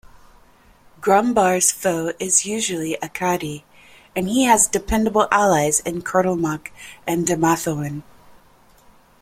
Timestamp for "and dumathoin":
7.05-8.01